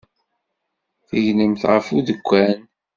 Tegnemt 1.07 1.63
ɣef 1.71 1.87
udekkan. 1.97 2.59